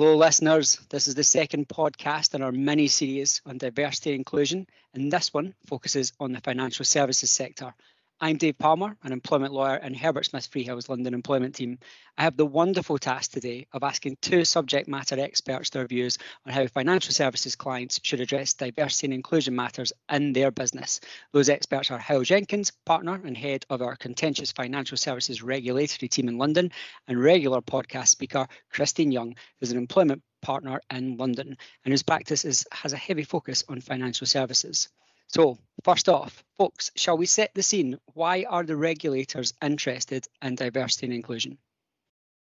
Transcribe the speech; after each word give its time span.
Hello, 0.00 0.14
listeners. 0.16 0.78
This 0.90 1.08
is 1.08 1.16
the 1.16 1.24
second 1.24 1.66
podcast 1.66 2.36
in 2.36 2.40
our 2.40 2.52
mini 2.52 2.86
series 2.86 3.42
on 3.44 3.58
diversity 3.58 4.10
and 4.10 4.20
inclusion, 4.20 4.68
and 4.94 5.10
this 5.10 5.34
one 5.34 5.54
focuses 5.66 6.12
on 6.20 6.30
the 6.30 6.40
financial 6.40 6.84
services 6.84 7.32
sector. 7.32 7.74
I'm 8.20 8.36
Dave 8.36 8.58
Palmer, 8.58 8.96
an 9.04 9.12
employment 9.12 9.52
lawyer 9.52 9.76
in 9.76 9.94
Herbert 9.94 10.26
Smith 10.26 10.50
Freehills 10.50 10.88
London 10.88 11.14
employment 11.14 11.54
team. 11.54 11.78
I 12.16 12.24
have 12.24 12.36
the 12.36 12.44
wonderful 12.44 12.98
task 12.98 13.30
today 13.30 13.68
of 13.72 13.84
asking 13.84 14.18
two 14.20 14.44
subject 14.44 14.88
matter 14.88 15.20
experts 15.20 15.70
their 15.70 15.86
views 15.86 16.18
on 16.44 16.52
how 16.52 16.66
financial 16.66 17.12
services 17.12 17.54
clients 17.54 18.00
should 18.02 18.20
address 18.20 18.54
diversity 18.54 19.06
and 19.06 19.14
inclusion 19.14 19.54
matters 19.54 19.92
in 20.10 20.32
their 20.32 20.50
business. 20.50 21.00
Those 21.30 21.48
experts 21.48 21.92
are 21.92 22.00
Hywel 22.00 22.24
Jenkins, 22.24 22.72
partner 22.84 23.20
and 23.24 23.36
head 23.36 23.64
of 23.70 23.82
our 23.82 23.94
contentious 23.94 24.50
financial 24.50 24.96
services 24.96 25.40
regulatory 25.40 26.08
team 26.08 26.26
in 26.26 26.38
London, 26.38 26.72
and 27.06 27.22
regular 27.22 27.60
podcast 27.60 28.08
speaker 28.08 28.48
Christine 28.72 29.12
Young, 29.12 29.36
who's 29.60 29.70
an 29.70 29.78
employment 29.78 30.24
partner 30.42 30.80
in 30.90 31.18
London 31.18 31.56
and 31.84 31.92
whose 31.92 32.02
practice 32.02 32.44
is, 32.44 32.66
has 32.72 32.92
a 32.92 32.96
heavy 32.96 33.22
focus 33.22 33.62
on 33.68 33.80
financial 33.80 34.26
services. 34.26 34.88
So, 35.28 35.58
first 35.84 36.08
off, 36.08 36.44
folks, 36.56 36.90
shall 36.96 37.16
we 37.16 37.26
set 37.26 37.54
the 37.54 37.62
scene? 37.62 37.98
Why 38.14 38.44
are 38.48 38.64
the 38.64 38.76
regulators 38.76 39.54
interested 39.62 40.26
in 40.42 40.54
diversity 40.54 41.06
and 41.06 41.14
inclusion? 41.14 41.58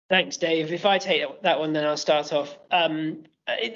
Thanks, 0.10 0.38
Dave. 0.38 0.72
If 0.72 0.86
I 0.86 0.98
take 0.98 1.42
that 1.42 1.60
one, 1.60 1.74
then 1.74 1.86
I'll 1.86 1.98
start 1.98 2.32
off. 2.32 2.58
Um, 2.72 3.24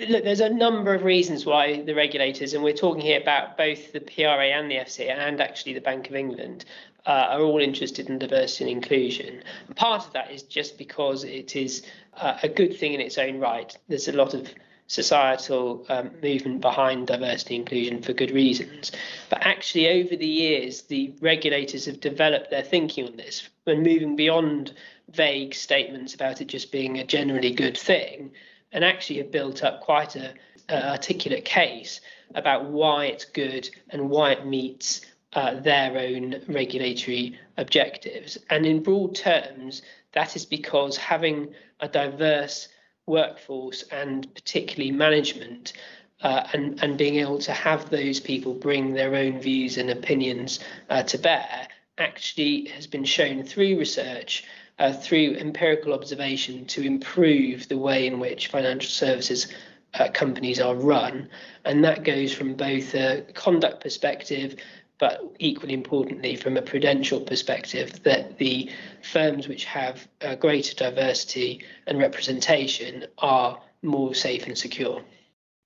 look, 0.07 0.23
there's 0.23 0.39
a 0.39 0.49
number 0.49 0.93
of 0.93 1.03
reasons 1.03 1.45
why 1.45 1.81
the 1.81 1.93
regulators, 1.93 2.53
and 2.53 2.63
we're 2.63 2.73
talking 2.73 3.01
here 3.01 3.19
about 3.19 3.57
both 3.57 3.91
the 3.91 3.99
PRA 3.99 4.47
and 4.47 4.71
the 4.71 4.75
FCA 4.75 5.09
and 5.09 5.41
actually 5.41 5.73
the 5.73 5.81
Bank 5.81 6.09
of 6.09 6.15
England, 6.15 6.65
uh, 7.05 7.27
are 7.29 7.41
all 7.41 7.59
interested 7.59 8.09
in 8.09 8.19
diversity 8.19 8.71
and 8.71 8.83
inclusion. 8.83 9.43
And 9.67 9.75
part 9.75 10.05
of 10.05 10.13
that 10.13 10.31
is 10.31 10.43
just 10.43 10.77
because 10.77 11.23
it 11.23 11.55
is 11.55 11.83
uh, 12.13 12.37
a 12.43 12.47
good 12.47 12.77
thing 12.77 12.93
in 12.93 13.01
its 13.01 13.17
own 13.17 13.39
right. 13.39 13.75
There's 13.87 14.07
a 14.07 14.13
lot 14.13 14.33
of 14.33 14.47
societal 14.91 15.85
um, 15.87 16.11
movement 16.21 16.59
behind 16.59 17.07
diversity 17.07 17.55
inclusion 17.55 18.01
for 18.01 18.11
good 18.11 18.31
reasons. 18.31 18.91
But 19.29 19.45
actually, 19.45 19.87
over 19.87 20.17
the 20.17 20.27
years, 20.27 20.81
the 20.81 21.13
regulators 21.21 21.85
have 21.85 22.01
developed 22.01 22.51
their 22.51 22.61
thinking 22.61 23.07
on 23.07 23.15
this 23.15 23.47
and 23.65 23.83
moving 23.83 24.17
beyond 24.17 24.73
vague 25.09 25.55
statements 25.55 26.13
about 26.13 26.41
it 26.41 26.47
just 26.47 26.73
being 26.73 26.99
a 26.99 27.05
generally 27.05 27.51
good 27.51 27.77
thing 27.77 28.31
and 28.73 28.83
actually 28.83 29.19
have 29.19 29.31
built 29.31 29.63
up 29.63 29.79
quite 29.79 30.17
a, 30.17 30.33
a 30.67 30.89
articulate 30.89 31.45
case 31.45 32.01
about 32.35 32.65
why 32.65 33.05
it's 33.05 33.23
good 33.23 33.69
and 33.91 34.09
why 34.09 34.33
it 34.33 34.45
meets 34.45 35.05
uh, 35.33 35.55
their 35.61 35.97
own 35.97 36.41
regulatory 36.49 37.39
objectives. 37.55 38.37
And 38.49 38.65
in 38.65 38.83
broad 38.83 39.15
terms, 39.15 39.83
that 40.11 40.35
is 40.35 40.45
because 40.45 40.97
having 40.97 41.53
a 41.79 41.87
diverse 41.87 42.67
workforce 43.07 43.83
and 43.91 44.33
particularly 44.35 44.91
management 44.91 45.73
uh, 46.21 46.43
and, 46.53 46.81
and 46.83 46.97
being 46.97 47.15
able 47.15 47.39
to 47.39 47.51
have 47.51 47.89
those 47.89 48.19
people 48.19 48.53
bring 48.53 48.93
their 48.93 49.15
own 49.15 49.39
views 49.39 49.77
and 49.77 49.89
opinions 49.89 50.59
uh, 50.89 51.01
to 51.03 51.17
bear 51.17 51.67
actually 51.97 52.67
has 52.69 52.87
been 52.87 53.03
shown 53.03 53.43
through 53.43 53.77
research, 53.77 54.43
uh, 54.79 54.93
through 54.93 55.35
empirical 55.35 55.93
observation, 55.93 56.65
to 56.65 56.81
improve 56.81 57.67
the 57.67 57.77
way 57.77 58.07
in 58.07 58.19
which 58.19 58.47
financial 58.47 58.89
services 58.89 59.51
uh, 59.95 60.07
companies 60.13 60.59
are 60.59 60.75
run. 60.75 61.29
And 61.65 61.83
that 61.83 62.03
goes 62.03 62.33
from 62.33 62.53
both 62.53 62.93
a 62.93 63.25
conduct 63.33 63.81
perspective 63.81 64.55
but 65.01 65.19
equally 65.39 65.73
importantly, 65.73 66.35
from 66.35 66.55
a 66.57 66.61
prudential 66.61 67.19
perspective, 67.19 68.03
that 68.03 68.37
the 68.37 68.69
firms 69.01 69.47
which 69.47 69.65
have 69.65 70.07
greater 70.39 70.75
diversity 70.75 71.65
and 71.87 71.97
representation 71.97 73.07
are 73.17 73.59
more 73.81 74.13
safe 74.13 74.45
and 74.45 74.55
secure. 74.55 75.01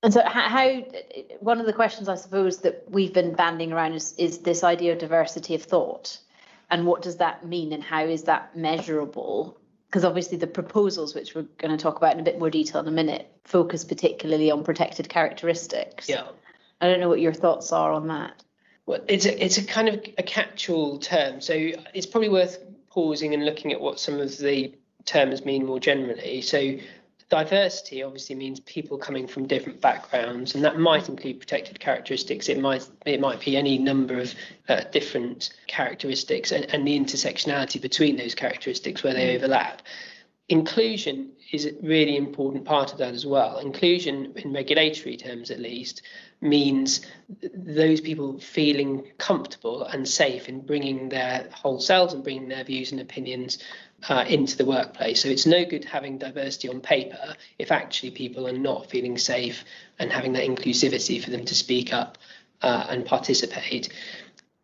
And 0.02 0.14
so, 0.14 0.22
how 0.24 0.82
one 1.40 1.60
of 1.60 1.66
the 1.66 1.74
questions 1.74 2.08
I 2.08 2.14
suppose 2.14 2.62
that 2.62 2.84
we've 2.88 3.12
been 3.12 3.34
banding 3.34 3.72
around 3.72 3.92
is, 3.92 4.14
is 4.14 4.38
this 4.38 4.64
idea 4.64 4.94
of 4.94 5.00
diversity 5.00 5.54
of 5.54 5.62
thought, 5.62 6.18
and 6.70 6.86
what 6.86 7.02
does 7.02 7.18
that 7.18 7.46
mean, 7.46 7.74
and 7.74 7.82
how 7.82 8.04
is 8.04 8.22
that 8.22 8.56
measurable? 8.56 9.58
Because 9.88 10.04
obviously, 10.04 10.38
the 10.38 10.46
proposals, 10.46 11.14
which 11.14 11.34
we're 11.34 11.46
going 11.58 11.76
to 11.76 11.82
talk 11.82 11.98
about 11.98 12.14
in 12.14 12.20
a 12.20 12.24
bit 12.24 12.38
more 12.38 12.48
detail 12.48 12.80
in 12.80 12.88
a 12.88 12.90
minute, 12.90 13.30
focus 13.44 13.84
particularly 13.84 14.50
on 14.50 14.64
protected 14.64 15.10
characteristics. 15.10 16.08
Yeah. 16.08 16.28
I 16.80 16.88
don't 16.88 17.00
know 17.00 17.10
what 17.10 17.20
your 17.20 17.34
thoughts 17.34 17.70
are 17.70 17.92
on 17.92 18.08
that. 18.08 18.42
Well, 18.86 19.00
it's 19.08 19.26
a, 19.26 19.44
it's 19.44 19.58
a 19.58 19.64
kind 19.64 19.88
of 19.88 19.94
a 20.16 20.22
catch-all 20.22 20.98
term, 20.98 21.40
so 21.40 21.54
it's 21.92 22.06
probably 22.06 22.28
worth 22.28 22.58
pausing 22.88 23.34
and 23.34 23.44
looking 23.44 23.72
at 23.72 23.80
what 23.80 23.98
some 23.98 24.20
of 24.20 24.38
the 24.38 24.72
terms 25.04 25.44
mean 25.44 25.66
more 25.66 25.80
generally. 25.80 26.40
So 26.40 26.76
diversity 27.28 28.04
obviously 28.04 28.36
means 28.36 28.60
people 28.60 28.96
coming 28.96 29.26
from 29.26 29.46
different 29.46 29.80
backgrounds, 29.80 30.54
and 30.54 30.64
that 30.64 30.78
might 30.78 31.08
include 31.08 31.40
protected 31.40 31.80
characteristics. 31.80 32.48
It 32.48 32.60
might 32.60 32.88
it 33.04 33.20
might 33.20 33.40
be 33.40 33.56
any 33.56 33.78
number 33.78 34.20
of 34.20 34.34
uh, 34.68 34.82
different 34.92 35.50
characteristics, 35.66 36.52
and, 36.52 36.64
and 36.72 36.86
the 36.86 36.98
intersectionality 36.98 37.80
between 37.80 38.16
those 38.16 38.34
characteristics 38.34 39.02
where 39.02 39.14
they 39.14 39.34
overlap. 39.36 39.82
Inclusion 40.48 41.32
is 41.50 41.66
a 41.66 41.72
really 41.82 42.16
important 42.16 42.64
part 42.64 42.92
of 42.92 42.98
that 42.98 43.14
as 43.14 43.26
well. 43.26 43.58
Inclusion, 43.58 44.32
in 44.36 44.52
regulatory 44.52 45.16
terms 45.16 45.50
at 45.50 45.58
least, 45.58 46.02
means 46.40 47.00
those 47.54 48.00
people 48.00 48.38
feeling 48.38 49.04
comfortable 49.18 49.84
and 49.84 50.08
safe 50.08 50.48
in 50.48 50.60
bringing 50.60 51.08
their 51.08 51.48
whole 51.52 51.80
selves 51.80 52.14
and 52.14 52.22
bringing 52.22 52.48
their 52.48 52.62
views 52.62 52.92
and 52.92 53.00
opinions 53.00 53.58
uh, 54.08 54.24
into 54.28 54.56
the 54.56 54.64
workplace. 54.64 55.22
So 55.22 55.28
it's 55.28 55.46
no 55.46 55.64
good 55.64 55.84
having 55.84 56.18
diversity 56.18 56.68
on 56.68 56.80
paper 56.80 57.34
if 57.58 57.72
actually 57.72 58.10
people 58.10 58.46
are 58.46 58.52
not 58.52 58.90
feeling 58.90 59.18
safe 59.18 59.64
and 59.98 60.12
having 60.12 60.34
that 60.34 60.46
inclusivity 60.46 61.22
for 61.22 61.30
them 61.30 61.44
to 61.46 61.54
speak 61.54 61.92
up 61.92 62.18
uh, 62.62 62.86
and 62.88 63.04
participate. 63.04 63.88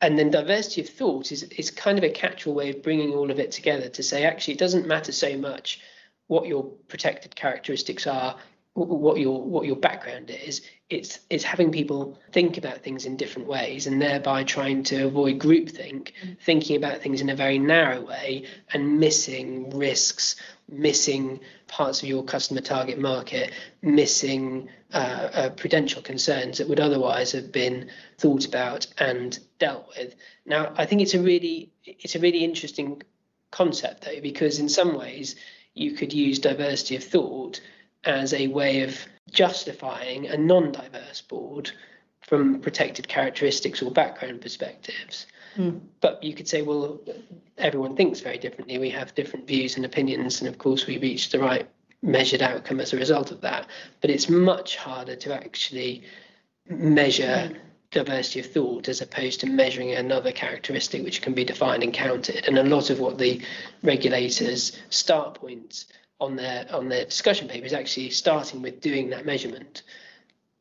And 0.02 0.18
then 0.18 0.30
diversity 0.30 0.80
of 0.80 0.88
thought 0.88 1.30
is, 1.30 1.44
is 1.44 1.70
kind 1.70 1.96
of 1.96 2.02
a 2.04 2.10
catch-all 2.10 2.54
way 2.54 2.70
of 2.70 2.82
bringing 2.82 3.14
all 3.14 3.30
of 3.30 3.38
it 3.38 3.52
together 3.52 3.88
to 3.88 4.02
say 4.02 4.24
actually 4.24 4.54
it 4.54 4.60
doesn't 4.60 4.86
matter 4.86 5.12
so 5.12 5.38
much 5.38 5.80
what 6.26 6.48
your 6.48 6.64
protected 6.88 7.36
characteristics 7.36 8.06
are 8.06 8.36
what 8.74 9.20
your 9.20 9.42
what 9.42 9.66
your 9.66 9.76
background 9.76 10.30
is 10.30 10.62
it's 10.88 11.20
it's 11.28 11.44
having 11.44 11.70
people 11.70 12.18
think 12.32 12.56
about 12.56 12.78
things 12.78 13.04
in 13.04 13.16
different 13.16 13.46
ways 13.46 13.86
and 13.86 14.00
thereby 14.00 14.42
trying 14.44 14.82
to 14.82 15.04
avoid 15.04 15.38
groupthink 15.38 16.12
mm. 16.24 16.38
thinking 16.40 16.76
about 16.76 17.02
things 17.02 17.20
in 17.20 17.28
a 17.28 17.36
very 17.36 17.58
narrow 17.58 18.00
way 18.00 18.46
and 18.72 18.98
missing 18.98 19.68
risks 19.76 20.36
missing 20.70 21.38
parts 21.66 22.02
of 22.02 22.08
your 22.08 22.24
customer 22.24 22.62
target 22.62 22.98
market 22.98 23.52
missing 23.82 24.70
uh, 24.94 25.28
uh, 25.32 25.50
prudential 25.50 26.00
concerns 26.00 26.56
that 26.56 26.68
would 26.68 26.80
otherwise 26.80 27.32
have 27.32 27.52
been 27.52 27.90
thought 28.16 28.46
about 28.46 28.86
and 28.96 29.38
dealt 29.58 29.86
with 29.98 30.14
now 30.46 30.72
i 30.78 30.86
think 30.86 31.02
it's 31.02 31.14
a 31.14 31.20
really 31.20 31.70
it's 31.84 32.14
a 32.14 32.20
really 32.20 32.42
interesting 32.42 33.02
concept 33.50 34.06
though 34.06 34.20
because 34.22 34.58
in 34.58 34.68
some 34.68 34.96
ways 34.96 35.36
you 35.74 35.92
could 35.92 36.12
use 36.12 36.38
diversity 36.38 36.96
of 36.96 37.04
thought 37.04 37.60
as 38.04 38.32
a 38.34 38.48
way 38.48 38.82
of 38.82 38.98
justifying 39.30 40.26
a 40.26 40.36
non 40.36 40.72
diverse 40.72 41.20
board 41.20 41.70
from 42.20 42.60
protected 42.60 43.08
characteristics 43.08 43.82
or 43.82 43.90
background 43.90 44.40
perspectives. 44.40 45.26
Mm. 45.56 45.80
But 46.00 46.22
you 46.22 46.34
could 46.34 46.48
say, 46.48 46.62
well, 46.62 47.00
everyone 47.58 47.96
thinks 47.96 48.20
very 48.20 48.38
differently. 48.38 48.78
We 48.78 48.90
have 48.90 49.14
different 49.14 49.46
views 49.46 49.76
and 49.76 49.84
opinions, 49.84 50.40
and 50.40 50.48
of 50.48 50.58
course, 50.58 50.86
we 50.86 50.98
reach 50.98 51.30
the 51.30 51.40
right 51.40 51.68
measured 52.02 52.42
outcome 52.42 52.80
as 52.80 52.92
a 52.92 52.96
result 52.96 53.30
of 53.30 53.40
that. 53.42 53.66
But 54.00 54.10
it's 54.10 54.28
much 54.28 54.76
harder 54.76 55.16
to 55.16 55.34
actually 55.34 56.02
measure 56.68 57.50
mm. 57.52 57.56
diversity 57.90 58.40
of 58.40 58.46
thought 58.46 58.88
as 58.88 59.00
opposed 59.00 59.40
to 59.40 59.46
measuring 59.46 59.92
another 59.92 60.32
characteristic 60.32 61.04
which 61.04 61.22
can 61.22 61.34
be 61.34 61.44
defined 61.44 61.82
and 61.82 61.92
counted. 61.92 62.46
And 62.46 62.58
a 62.58 62.64
lot 62.64 62.90
of 62.90 62.98
what 62.98 63.18
the 63.18 63.42
regulators' 63.82 64.78
start 64.90 65.34
points 65.34 65.86
on 66.22 66.36
their 66.36 66.66
on 66.72 66.88
their 66.88 67.04
discussion 67.04 67.48
papers 67.48 67.72
actually 67.72 68.08
starting 68.10 68.62
with 68.62 68.80
doing 68.80 69.10
that 69.10 69.26
measurement 69.26 69.82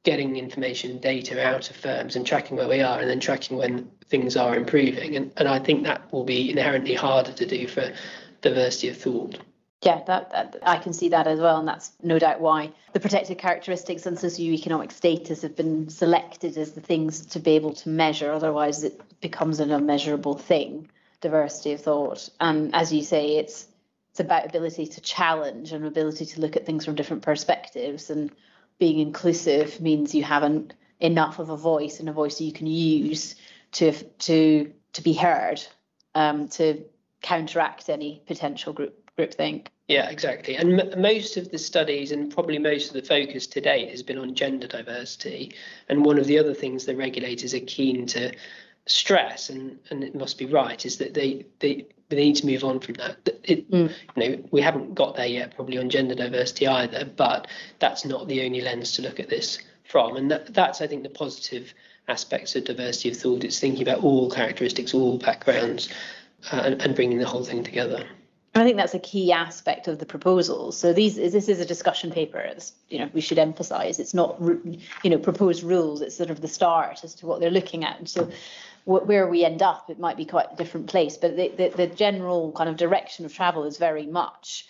getting 0.03 0.35
information 0.35 0.97
data 0.97 1.45
out 1.45 1.69
of 1.69 1.75
firms 1.75 2.15
and 2.15 2.25
tracking 2.25 2.57
where 2.57 2.67
we 2.67 2.81
are 2.81 2.99
and 2.99 3.07
then 3.07 3.19
tracking 3.19 3.55
when 3.55 3.87
things 4.07 4.35
are 4.35 4.55
improving. 4.55 5.15
And, 5.15 5.31
and 5.37 5.47
i 5.47 5.59
think 5.59 5.83
that 5.83 6.11
will 6.11 6.23
be 6.23 6.49
inherently 6.49 6.95
harder 6.95 7.31
to 7.31 7.45
do 7.45 7.67
for 7.67 7.93
diversity 8.41 8.89
of 8.89 8.97
thought. 8.97 9.37
Yeah 9.83 10.01
that, 10.07 10.31
that 10.31 10.57
i 10.63 10.77
can 10.77 10.93
see 10.93 11.09
that 11.09 11.27
as 11.27 11.39
well 11.39 11.59
and 11.59 11.67
that's 11.67 11.91
no 12.01 12.17
doubt 12.17 12.41
why 12.41 12.71
the 12.93 12.99
protected 12.99 13.37
characteristics 13.37 14.05
and 14.07 14.17
socioeconomic 14.17 14.91
status 14.91 15.43
have 15.43 15.55
been 15.55 15.89
selected 15.89 16.57
as 16.57 16.71
the 16.71 16.81
things 16.81 17.25
to 17.27 17.39
be 17.39 17.51
able 17.51 17.73
to 17.75 17.89
measure 17.89 18.31
otherwise 18.31 18.83
it 18.83 18.99
becomes 19.21 19.59
an 19.59 19.71
unmeasurable 19.71 20.35
thing 20.35 20.89
diversity 21.21 21.73
of 21.73 21.81
thought. 21.81 22.29
And 22.39 22.75
as 22.75 22.91
you 22.91 23.03
say 23.03 23.37
it's 23.37 23.67
it's 24.11 24.19
about 24.19 24.45
ability 24.45 24.87
to 24.87 25.01
challenge 25.01 25.71
and 25.71 25.85
ability 25.85 26.25
to 26.25 26.41
look 26.41 26.55
at 26.55 26.65
things 26.65 26.85
from 26.85 26.95
different 26.95 27.23
perspectives 27.23 28.09
and 28.09 28.31
being 28.77 28.99
inclusive 28.99 29.79
means 29.79 30.13
you 30.13 30.23
have 30.23 30.43
an, 30.43 30.73
enough 30.99 31.39
of 31.39 31.49
a 31.49 31.57
voice 31.57 31.99
and 31.99 32.09
a 32.09 32.13
voice 32.13 32.37
that 32.37 32.43
you 32.43 32.51
can 32.51 32.67
use 32.67 33.35
to 33.71 33.91
to 34.19 34.73
to 34.93 35.01
be 35.01 35.13
heard 35.13 35.61
um, 36.15 36.49
to 36.49 36.83
counteract 37.21 37.89
any 37.89 38.21
potential 38.25 38.73
group 38.73 38.97
groupthink. 39.17 39.67
Yeah, 39.87 40.09
exactly. 40.09 40.55
And 40.55 40.79
m- 40.79 41.01
most 41.01 41.37
of 41.37 41.51
the 41.51 41.57
studies 41.57 42.11
and 42.11 42.33
probably 42.33 42.57
most 42.57 42.87
of 42.87 42.93
the 42.93 43.01
focus 43.01 43.47
to 43.47 43.61
date 43.61 43.89
has 43.89 44.03
been 44.03 44.17
on 44.17 44.35
gender 44.35 44.67
diversity. 44.67 45.53
And 45.89 46.05
one 46.05 46.17
of 46.17 46.27
the 46.27 46.39
other 46.39 46.53
things 46.53 46.85
the 46.85 46.95
regulators 46.95 47.53
are 47.53 47.59
keen 47.59 48.05
to 48.07 48.31
stress, 48.85 49.49
and, 49.49 49.79
and 49.89 50.03
it 50.03 50.15
must 50.15 50.37
be 50.37 50.45
right, 50.45 50.85
is 50.85 50.97
that 50.97 51.13
they, 51.13 51.45
they, 51.59 51.87
they 52.15 52.25
need 52.25 52.35
to 52.37 52.45
move 52.45 52.63
on 52.63 52.79
from 52.79 52.95
that. 52.95 53.29
It, 53.43 53.69
mm. 53.71 53.91
You 54.15 54.29
know, 54.29 54.43
we 54.51 54.61
haven't 54.61 54.95
got 54.95 55.15
there 55.15 55.27
yet, 55.27 55.55
probably 55.55 55.77
on 55.77 55.89
gender 55.89 56.15
diversity 56.15 56.67
either, 56.67 57.05
but 57.05 57.47
that's 57.79 58.05
not 58.05 58.27
the 58.27 58.43
only 58.45 58.61
lens 58.61 58.93
to 58.93 59.01
look 59.01 59.19
at 59.19 59.29
this 59.29 59.59
from. 59.83 60.15
And 60.15 60.31
that, 60.31 60.53
that's, 60.53 60.81
I 60.81 60.87
think, 60.87 61.03
the 61.03 61.09
positive 61.09 61.73
aspects 62.07 62.55
of 62.55 62.65
diversity 62.65 63.09
of 63.09 63.17
thought. 63.17 63.43
It's 63.43 63.59
thinking 63.59 63.81
about 63.81 64.03
all 64.03 64.29
characteristics, 64.29 64.93
all 64.93 65.17
backgrounds, 65.17 65.89
uh, 66.51 66.61
and, 66.65 66.81
and 66.81 66.95
bringing 66.95 67.19
the 67.19 67.27
whole 67.27 67.43
thing 67.43 67.63
together. 67.63 68.05
I 68.53 68.65
think 68.65 68.75
that's 68.75 68.93
a 68.93 68.99
key 68.99 69.31
aspect 69.31 69.87
of 69.87 69.99
the 69.99 70.05
proposals. 70.05 70.77
So 70.77 70.91
these 70.91 71.15
this 71.15 71.47
is 71.47 71.61
a 71.61 71.65
discussion 71.65 72.11
paper. 72.11 72.39
It's, 72.39 72.73
you 72.89 72.99
know, 72.99 73.09
we 73.13 73.21
should 73.21 73.39
emphasise 73.39 73.97
it's 73.97 74.13
not 74.13 74.41
you 74.41 75.09
know 75.09 75.17
proposed 75.17 75.63
rules. 75.63 76.01
It's 76.01 76.17
sort 76.17 76.29
of 76.29 76.41
the 76.41 76.49
start 76.49 77.01
as 77.05 77.15
to 77.15 77.27
what 77.27 77.39
they're 77.39 77.49
looking 77.49 77.85
at. 77.85 77.97
And 77.97 78.09
so 78.09 78.29
where 78.85 79.27
we 79.27 79.45
end 79.45 79.61
up, 79.61 79.89
it 79.89 79.99
might 79.99 80.17
be 80.17 80.25
quite 80.25 80.47
a 80.51 80.55
different 80.55 80.87
place. 80.87 81.17
But 81.17 81.35
the, 81.35 81.49
the, 81.49 81.69
the 81.69 81.87
general 81.87 82.51
kind 82.51 82.69
of 82.69 82.77
direction 82.77 83.25
of 83.25 83.33
travel 83.33 83.65
is 83.65 83.77
very 83.77 84.05
much 84.05 84.65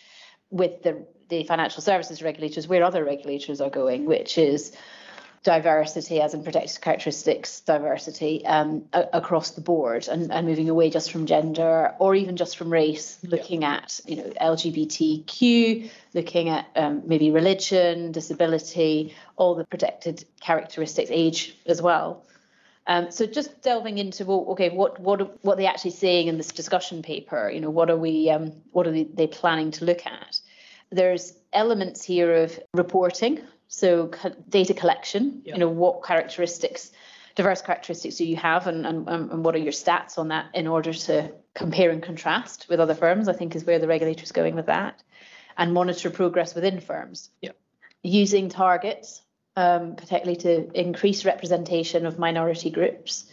with 0.50 0.84
the 0.84 1.06
the 1.30 1.44
financial 1.46 1.81
services 1.81 2.22
regulators 2.22 2.68
where 2.68 2.84
other 2.84 3.06
regulators 3.06 3.62
are 3.62 3.69
going, 3.69 4.06
which 4.06 4.38
is 4.38 4.75
diversity, 5.44 6.22
as 6.22 6.34
in 6.36 6.44
protected 6.44 6.80
characteristics 6.81 7.62
diversity 7.62 8.46
um, 8.46 8.84
a- 8.94 9.08
across 9.13 9.52
the 9.52 9.62
board, 9.62 10.08
and, 10.08 10.31
and 10.31 10.46
moving 10.46 10.69
away 10.69 10.90
just 10.90 11.12
from 11.12 11.25
gender 11.25 11.94
or 12.00 12.13
even 12.13 12.36
just 12.36 12.58
from 12.58 12.72
race, 12.72 13.18
looking 13.24 13.63
yeah. 13.63 13.75
at 13.75 14.00
you 14.06 14.18
know 14.18 14.31
LGBTQ, 14.42 15.90
looking 16.13 16.50
at 16.50 16.68
um, 16.75 17.02
maybe 17.06 17.31
religion, 17.31 18.12
disability, 18.12 19.16
all 19.36 19.56
the 19.56 19.66
protected 19.66 20.24
characteristics, 20.42 21.10
age 21.12 21.56
as 21.66 21.81
well. 21.81 22.24
Um, 22.88 23.12
so 23.12 23.25
just 23.25 23.62
delving 23.62 24.00
into 24.00 24.25
well, 24.25 24.45
okay, 24.50 24.69
what 24.69 25.00
what 25.00 25.44
what 25.44 25.54
are 25.54 25.57
they 25.57 25.68
actually 25.68 25.92
saying 25.92 26.28
in 26.28 26.38
this 26.38 26.51
discussion 26.51 27.01
paper? 27.04 27.50
You 27.50 27.62
know, 27.62 27.69
what 27.69 27.89
are 27.89 27.98
we 27.98 28.30
um, 28.30 28.54
what 28.72 28.88
are 28.88 28.92
they, 28.92 29.28
planning 29.28 29.72
to 29.72 29.86
look 29.86 30.06
at? 30.06 30.39
There's 30.89 31.33
elements 31.54 32.04
here 32.04 32.33
of 32.33 32.60
reporting 32.74 33.42
so 33.74 34.12
data 34.50 34.74
collection, 34.74 35.44
you 35.45 35.57
know, 35.57 35.69
what 35.69 36.04
characteristics, 36.04 36.92
diverse 37.36 37.62
characteristics 37.62 38.18
do 38.18 38.25
you 38.25 38.36
have 38.36 38.68
and, 38.68 38.86
and, 38.86 39.07
and 39.07 39.45
what 39.45 39.56
are 39.56 39.60
your 39.60 39.72
stats 39.72 40.18
on 40.18 40.27
that 40.27 40.48
in 40.54 40.68
order 40.68 40.92
to 40.92 41.31
compare 41.54 41.89
and 41.89 42.04
contrast 42.04 42.68
with 42.68 42.81
other 42.81 42.94
firms, 42.94 43.30
I 43.30 43.34
think 43.34 43.56
is 43.56 43.63
where 43.63 43.80
the 43.80 43.88
regulator 43.88 44.24
is 44.24 44.34
going 44.34 44.56
with 44.56 44.66
that. 44.66 45.01
And 45.57 45.74
monitor 45.74 46.10
progress 46.10 46.54
within 46.54 46.81
firms. 46.81 47.30
Yeah. 47.42 47.51
Using 48.04 48.50
targets, 48.50 49.22
um, 49.56 49.95
particularly 49.95 50.38
to 50.38 50.71
increase 50.80 51.25
representation 51.25 52.06
of 52.06 52.19
minority 52.19 52.69
groups 52.69 53.25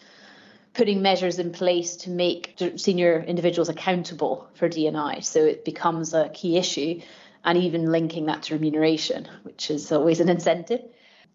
putting 0.74 1.02
measures 1.02 1.40
in 1.40 1.50
place 1.50 1.96
to 1.96 2.10
make 2.10 2.54
senior 2.76 3.20
individuals 3.26 3.68
accountable 3.68 4.48
for 4.54 4.68
D&I. 4.68 5.18
So 5.20 5.44
it 5.44 5.64
becomes 5.64 6.14
a 6.14 6.28
key 6.28 6.56
issue 6.56 7.00
and 7.44 7.58
even 7.58 7.90
linking 7.90 8.26
that 8.26 8.44
to 8.44 8.54
remuneration, 8.54 9.28
which 9.42 9.72
is 9.72 9.90
always 9.90 10.20
an 10.20 10.28
incentive, 10.28 10.82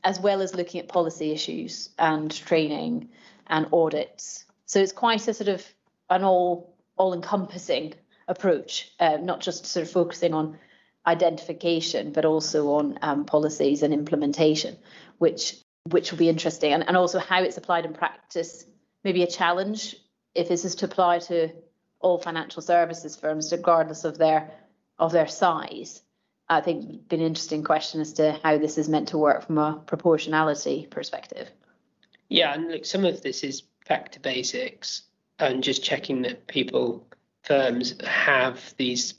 as 0.04 0.18
well 0.18 0.42
as 0.42 0.56
looking 0.56 0.80
at 0.80 0.88
policy 0.88 1.32
issues 1.32 1.90
and 2.00 2.32
training 2.32 3.10
and 3.48 3.68
audits. 3.74 4.46
So 4.66 4.80
it's 4.80 4.94
quite 4.94 5.28
a 5.28 5.34
sort 5.34 5.50
of 5.50 5.66
an 6.10 6.24
all 6.24 6.74
all 6.96 7.14
encompassing 7.14 7.96
approach, 8.28 8.92
uh, 9.00 9.18
not 9.18 9.42
just 9.42 9.66
sort 9.66 9.86
of 9.86 9.92
focusing 9.92 10.34
on 10.34 10.58
identification, 11.06 12.12
but 12.12 12.26
also 12.26 12.74
on 12.74 12.98
um, 13.02 13.26
policies 13.26 13.84
and 13.84 13.94
implementation, 13.94 14.78
which 15.18 15.58
which 15.90 16.12
will 16.12 16.20
be 16.20 16.30
interesting, 16.30 16.72
and, 16.72 16.88
and 16.88 16.96
also 16.96 17.20
how 17.20 17.42
it's 17.42 17.58
applied 17.58 17.86
in 17.86 17.94
practice. 17.94 18.66
Maybe 19.04 19.24
a 19.24 19.28
challenge 19.28 19.98
if 20.34 20.48
this 20.48 20.64
is 20.64 20.76
to 20.76 20.86
apply 20.86 21.20
to 21.20 21.50
all 22.00 22.18
financial 22.18 22.62
services 22.62 23.16
firms, 23.16 23.52
regardless 23.52 24.06
of 24.06 24.18
their 24.18 24.52
of 25.00 25.12
their 25.12 25.28
size. 25.28 26.02
I 26.50 26.62
think 26.62 27.08
been 27.08 27.22
an 27.22 27.28
interesting 27.28 27.64
question 27.64 28.02
as 28.02 28.14
to 28.14 28.40
how 28.44 28.58
this 28.58 28.78
is 28.78 28.90
meant 28.90 29.10
to 29.10 29.18
work 29.18 29.46
from 29.46 29.58
a 29.58 29.82
proportionality 29.86 30.88
perspective. 30.90 31.50
Yeah, 32.30 32.54
and 32.54 32.70
look, 32.70 32.86
some 32.86 33.06
of 33.06 33.22
this 33.22 33.44
is 33.44 33.64
back 33.88 34.12
to 34.12 34.20
basics 34.20 35.04
and 35.40 35.64
just 35.64 35.84
checking 35.84 36.22
that 36.24 36.48
people, 36.48 37.08
firms 37.44 37.96
have 38.06 38.74
these 38.78 39.14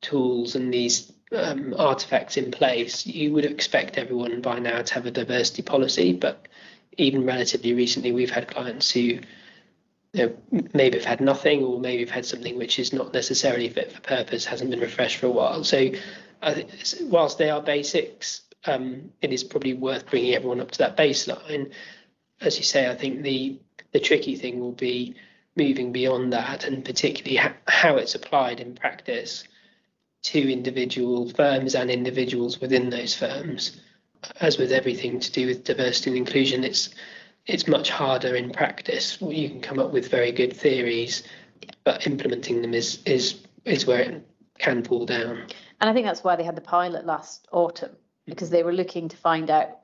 tools 0.00 0.54
and 0.54 0.72
these 0.72 1.12
um, 1.32 1.74
artifacts 1.78 2.36
in 2.36 2.50
place. 2.50 3.06
You 3.06 3.32
would 3.32 3.44
expect 3.44 3.98
everyone 3.98 4.40
by 4.40 4.58
now 4.58 4.82
to 4.82 4.94
have 4.94 5.06
a 5.06 5.10
diversity 5.10 5.62
policy, 5.62 6.12
but 6.12 6.48
even 6.96 7.24
relatively 7.24 7.72
recently, 7.72 8.12
we've 8.12 8.30
had 8.30 8.48
clients 8.48 8.90
who 8.90 9.00
you 10.12 10.26
know, 10.26 10.36
maybe 10.74 10.98
have 10.98 11.06
had 11.06 11.20
nothing 11.20 11.62
or 11.62 11.78
maybe 11.78 12.02
have 12.02 12.10
had 12.10 12.26
something 12.26 12.58
which 12.58 12.78
is 12.78 12.92
not 12.92 13.14
necessarily 13.14 13.68
fit 13.68 13.92
for 13.92 14.00
purpose, 14.00 14.44
hasn't 14.44 14.70
been 14.70 14.80
refreshed 14.80 15.18
for 15.18 15.26
a 15.26 15.30
while. 15.30 15.62
So, 15.62 15.90
uh, 16.42 16.54
whilst 17.02 17.38
they 17.38 17.50
are 17.50 17.62
basics, 17.62 18.42
um, 18.64 19.12
it 19.22 19.32
is 19.32 19.44
probably 19.44 19.74
worth 19.74 20.10
bringing 20.10 20.34
everyone 20.34 20.60
up 20.60 20.72
to 20.72 20.78
that 20.78 20.96
baseline. 20.96 21.72
As 22.40 22.58
you 22.58 22.64
say, 22.64 22.88
I 22.88 22.94
think 22.94 23.22
the 23.22 23.58
the 23.92 24.00
tricky 24.00 24.36
thing 24.36 24.60
will 24.60 24.72
be 24.72 25.16
moving 25.56 25.92
beyond 25.92 26.32
that, 26.32 26.64
and 26.64 26.84
particularly 26.84 27.36
ha- 27.36 27.54
how 27.66 27.96
it's 27.96 28.14
applied 28.14 28.60
in 28.60 28.74
practice 28.74 29.44
to 30.22 30.52
individual 30.52 31.28
firms 31.30 31.74
and 31.74 31.90
individuals 31.90 32.60
within 32.60 32.90
those 32.90 33.14
firms. 33.14 33.80
As 34.40 34.58
with 34.58 34.70
everything 34.70 35.18
to 35.20 35.32
do 35.32 35.46
with 35.46 35.64
diversity 35.64 36.10
and 36.10 36.18
inclusion, 36.18 36.64
it's 36.64 36.90
it's 37.46 37.66
much 37.66 37.90
harder 37.90 38.36
in 38.36 38.50
practice. 38.50 39.18
You 39.20 39.48
can 39.48 39.60
come 39.60 39.78
up 39.78 39.92
with 39.92 40.10
very 40.10 40.30
good 40.30 40.54
theories, 40.54 41.22
but 41.84 42.06
implementing 42.06 42.62
them 42.62 42.74
is 42.74 43.00
is 43.06 43.40
is 43.64 43.86
where 43.86 44.00
it 44.00 44.28
can 44.58 44.84
fall 44.84 45.06
down. 45.06 45.46
And 45.80 45.88
I 45.88 45.94
think 45.94 46.06
that's 46.06 46.22
why 46.22 46.36
they 46.36 46.44
had 46.44 46.56
the 46.56 46.60
pilot 46.60 47.06
last 47.06 47.48
autumn 47.50 47.96
because 48.26 48.50
they 48.50 48.62
were 48.62 48.72
looking 48.72 49.08
to 49.08 49.16
find 49.16 49.50
out 49.50 49.78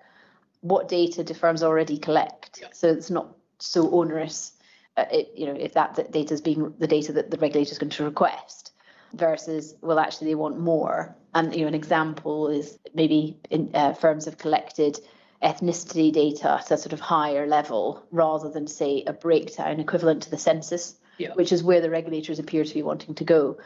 what 0.61 0.89
data 0.89 1.25
do 1.25 1.35
firms 1.35 1.63
already 1.63 1.97
collect, 1.97 2.59
yeah. 2.61 2.69
so 2.73 2.89
it's 2.89 3.11
not 3.11 3.37
so 3.59 3.91
onerous. 3.91 4.53
Uh, 4.97 5.05
it, 5.11 5.33
you 5.35 5.47
know, 5.47 5.55
if 5.55 5.75
that 5.75 6.11
data 6.11 6.35
is 6.35 6.41
being 6.41 6.75
the 6.79 6.87
data 6.87 7.13
that 7.13 7.31
the 7.31 7.39
regulator 7.39 7.73
is 7.73 7.79
going 7.79 7.91
to 7.91 8.05
request, 8.05 8.73
versus 9.19 9.75
well, 9.81 9.99
actually 9.99 10.29
they 10.29 10.35
want 10.35 10.59
more. 10.59 11.17
And 11.35 11.55
you 11.55 11.63
know, 11.63 11.69
an 11.69 11.75
example 11.75 12.49
is 12.49 12.79
maybe 12.95 13.39
in, 13.51 13.71
uh, 13.75 13.93
firms 13.93 14.25
have 14.25 14.39
collected 14.39 14.99
ethnicity 15.43 16.13
data 16.13 16.53
at 16.53 16.71
a 16.71 16.79
sort 16.79 16.93
of 16.93 17.01
higher 17.01 17.47
level 17.47 18.07
rather 18.11 18.49
than, 18.49 18.67
say, 18.67 19.05
a 19.07 19.13
breakdown 19.13 19.81
equivalent 19.81 20.23
to 20.23 20.31
the 20.31 20.39
census, 20.39 20.97
yeah. 21.19 21.33
which 21.35 21.53
is 21.53 21.63
where 21.63 21.81
the 21.81 21.91
regulators 21.91 22.39
appear 22.39 22.65
to 22.65 22.75
be 22.75 22.83
wanting 22.83 23.15
to 23.17 23.25
go. 23.25 23.59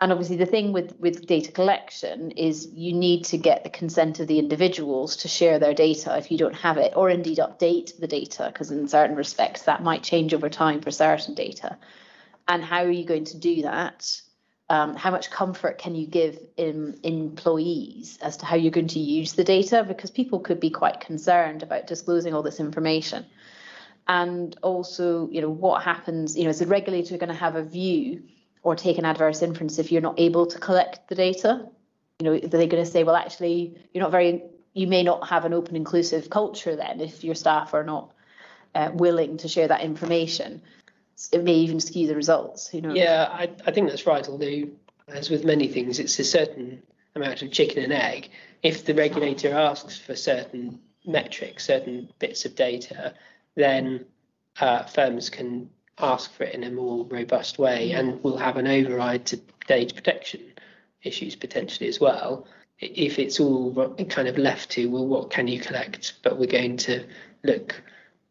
And 0.00 0.12
obviously, 0.12 0.36
the 0.36 0.46
thing 0.46 0.72
with, 0.72 0.98
with 0.98 1.26
data 1.26 1.52
collection 1.52 2.30
is 2.30 2.66
you 2.72 2.94
need 2.94 3.24
to 3.26 3.36
get 3.36 3.64
the 3.64 3.70
consent 3.70 4.18
of 4.18 4.28
the 4.28 4.38
individuals 4.38 5.16
to 5.16 5.28
share 5.28 5.58
their 5.58 5.74
data 5.74 6.16
if 6.16 6.30
you 6.30 6.38
don't 6.38 6.54
have 6.54 6.78
it, 6.78 6.94
or 6.96 7.10
indeed 7.10 7.38
update 7.38 7.98
the 7.98 8.06
data, 8.06 8.48
because 8.50 8.70
in 8.70 8.88
certain 8.88 9.16
respects 9.16 9.62
that 9.62 9.82
might 9.82 10.02
change 10.02 10.32
over 10.32 10.48
time 10.48 10.80
for 10.80 10.90
certain 10.90 11.34
data. 11.34 11.76
And 12.48 12.64
how 12.64 12.84
are 12.84 12.90
you 12.90 13.04
going 13.04 13.26
to 13.26 13.36
do 13.36 13.62
that? 13.62 14.22
Um, 14.70 14.94
how 14.94 15.10
much 15.10 15.32
comfort 15.32 15.78
can 15.78 15.96
you 15.96 16.06
give 16.06 16.38
in, 16.56 16.98
employees 17.02 18.18
as 18.22 18.36
to 18.38 18.46
how 18.46 18.54
you're 18.54 18.70
going 18.70 18.86
to 18.86 19.00
use 19.00 19.32
the 19.32 19.42
data? 19.42 19.84
Because 19.86 20.12
people 20.12 20.38
could 20.38 20.60
be 20.60 20.70
quite 20.70 21.00
concerned 21.00 21.64
about 21.64 21.88
disclosing 21.88 22.32
all 22.34 22.42
this 22.42 22.60
information. 22.60 23.26
And 24.06 24.56
also 24.62 25.28
you 25.30 25.40
know 25.40 25.50
what 25.50 25.82
happens 25.82 26.36
you 26.36 26.44
know 26.44 26.50
is 26.50 26.60
the 26.60 26.66
regulator 26.66 27.18
going 27.18 27.28
to 27.28 27.34
have 27.34 27.56
a 27.56 27.62
view 27.62 28.22
or 28.62 28.74
take 28.76 28.98
an 28.98 29.04
adverse 29.04 29.42
inference 29.42 29.78
if 29.78 29.92
you're 29.92 30.00
not 30.00 30.18
able 30.18 30.46
to 30.46 30.58
collect 30.58 31.08
the 31.08 31.16
data? 31.16 31.68
You 32.20 32.24
know 32.24 32.34
are 32.34 32.48
they 32.48 32.66
going 32.66 32.84
to 32.84 32.90
say 32.90 33.02
well 33.02 33.16
actually 33.16 33.76
you're 33.92 34.02
not 34.02 34.12
very 34.12 34.42
you 34.72 34.86
may 34.86 35.02
not 35.02 35.28
have 35.28 35.44
an 35.44 35.52
open 35.52 35.74
inclusive 35.74 36.30
culture 36.30 36.76
then 36.76 37.00
if 37.00 37.24
your 37.24 37.34
staff 37.34 37.74
are 37.74 37.84
not 37.84 38.12
uh, 38.74 38.90
willing 38.94 39.36
to 39.38 39.48
share 39.48 39.68
that 39.68 39.80
information 39.80 40.62
it 41.32 41.44
may 41.44 41.54
even 41.54 41.80
skew 41.80 42.06
the 42.06 42.14
results. 42.14 42.68
Who 42.68 42.80
knows? 42.80 42.96
Yeah, 42.96 43.28
I, 43.30 43.50
I 43.66 43.70
think 43.70 43.88
that's 43.88 44.06
right. 44.06 44.26
Although, 44.28 44.68
as 45.08 45.30
with 45.30 45.44
many 45.44 45.68
things, 45.68 45.98
it's 45.98 46.18
a 46.18 46.24
certain 46.24 46.82
amount 47.14 47.42
of 47.42 47.50
chicken 47.50 47.82
and 47.82 47.92
egg. 47.92 48.30
If 48.62 48.84
the 48.84 48.94
regulator 48.94 49.54
asks 49.54 49.98
for 49.98 50.14
certain 50.14 50.80
metrics, 51.06 51.66
certain 51.66 52.08
bits 52.18 52.44
of 52.44 52.54
data, 52.54 53.14
then 53.54 54.06
uh, 54.60 54.84
firms 54.84 55.30
can 55.30 55.70
ask 55.98 56.32
for 56.32 56.44
it 56.44 56.54
in 56.54 56.64
a 56.64 56.70
more 56.70 57.04
robust 57.06 57.58
way 57.58 57.92
and 57.92 58.22
will 58.22 58.38
have 58.38 58.56
an 58.56 58.66
override 58.66 59.26
to 59.26 59.36
data 59.66 59.94
protection 59.94 60.40
issues 61.02 61.36
potentially 61.36 61.88
as 61.88 62.00
well. 62.00 62.46
If 62.78 63.18
it's 63.18 63.40
all 63.40 63.94
kind 64.08 64.28
of 64.28 64.38
left 64.38 64.70
to, 64.70 64.86
well, 64.86 65.06
what 65.06 65.30
can 65.30 65.46
you 65.48 65.60
collect? 65.60 66.14
But 66.22 66.38
we're 66.38 66.46
going 66.46 66.78
to 66.78 67.04
look 67.44 67.82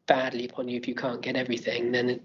badly 0.08 0.46
upon 0.46 0.68
you 0.68 0.78
if 0.78 0.88
you 0.88 0.96
can't 0.96 1.22
get 1.22 1.36
everything, 1.36 1.92
then 1.92 2.20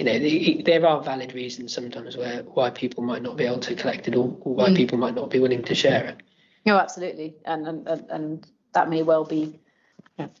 you 0.00 0.06
know, 0.06 0.18
the, 0.18 0.62
there 0.64 0.86
are 0.86 1.02
valid 1.02 1.34
reasons 1.34 1.74
sometimes 1.74 2.16
where 2.16 2.42
why 2.42 2.70
people 2.70 3.04
might 3.04 3.20
not 3.20 3.36
be 3.36 3.44
able 3.44 3.58
to 3.58 3.74
collect 3.74 4.08
it 4.08 4.14
or, 4.14 4.34
or 4.40 4.54
why 4.54 4.70
mm. 4.70 4.76
people 4.76 4.96
might 4.96 5.14
not 5.14 5.28
be 5.28 5.38
willing 5.38 5.62
to 5.64 5.74
share 5.74 6.06
it. 6.06 6.22
No, 6.64 6.78
absolutely, 6.78 7.36
and 7.44 7.68
and 7.68 7.86
and 7.86 8.46
that 8.72 8.88
may 8.88 9.02
well 9.02 9.26
be 9.26 9.60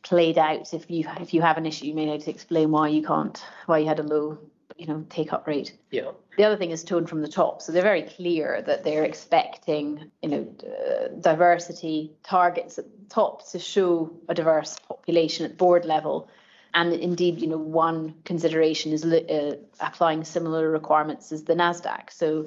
played 0.02 0.38
out 0.38 0.72
if 0.72 0.90
you 0.90 1.06
if 1.20 1.34
you 1.34 1.42
have 1.42 1.58
an 1.58 1.66
issue 1.66 1.86
you 1.86 1.94
may 1.94 2.06
need 2.06 2.22
to 2.22 2.30
explain 2.30 2.70
why 2.70 2.88
you 2.88 3.02
can't 3.02 3.42
why 3.66 3.78
you 3.78 3.86
had 3.86 3.98
a 3.98 4.02
low 4.02 4.38
you 4.78 4.86
know 4.86 5.04
take 5.10 5.34
up 5.34 5.46
rate. 5.46 5.76
Yeah. 5.90 6.12
The 6.38 6.44
other 6.44 6.56
thing 6.56 6.70
is 6.70 6.82
tone 6.82 7.06
from 7.06 7.20
the 7.20 7.28
top. 7.28 7.60
So 7.60 7.70
they're 7.70 7.82
very 7.82 8.02
clear 8.02 8.62
that 8.62 8.82
they're 8.82 9.04
expecting 9.04 10.10
you 10.22 10.28
know 10.30 10.54
uh, 10.64 11.08
diversity 11.20 12.12
targets 12.22 12.78
at 12.78 12.86
the 12.86 13.10
top 13.10 13.46
to 13.50 13.58
show 13.58 14.10
a 14.26 14.32
diverse 14.32 14.78
population 14.88 15.44
at 15.44 15.58
board 15.58 15.84
level 15.84 16.30
and 16.74 16.92
indeed 16.92 17.40
you 17.40 17.48
know 17.48 17.58
one 17.58 18.14
consideration 18.24 18.92
is 18.92 19.04
uh, 19.04 19.56
applying 19.80 20.24
similar 20.24 20.70
requirements 20.70 21.32
as 21.32 21.44
the 21.44 21.54
nasdaq 21.54 22.10
so 22.10 22.46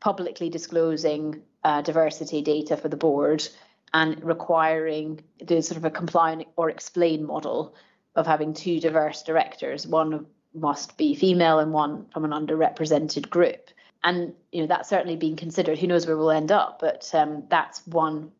publicly 0.00 0.48
disclosing 0.48 1.42
uh, 1.62 1.82
diversity 1.82 2.42
data 2.42 2.76
for 2.76 2.88
the 2.88 2.96
board 2.96 3.46
and 3.92 4.22
requiring 4.24 5.20
the 5.40 5.62
sort 5.62 5.76
of 5.76 5.84
a 5.84 5.90
comply 5.90 6.44
or 6.56 6.70
explain 6.70 7.26
model 7.26 7.74
of 8.14 8.26
having 8.26 8.54
two 8.54 8.80
diverse 8.80 9.22
directors. 9.22 9.86
One 9.86 10.26
must 10.54 10.96
be 10.96 11.14
female 11.14 11.58
and 11.58 11.72
one 11.72 12.06
from 12.12 12.24
an 12.24 12.30
underrepresented 12.30 13.30
group. 13.30 13.70
And 14.02 14.32
you 14.50 14.62
know 14.62 14.66
that's 14.66 14.88
certainly 14.88 15.16
being 15.16 15.36
considered. 15.36 15.78
Who 15.78 15.86
knows 15.86 16.06
where 16.06 16.16
we'll 16.16 16.30
end 16.30 16.50
up? 16.50 16.78
But 16.80 17.10
um, 17.12 17.44
that's 17.50 17.86
one 17.86 18.32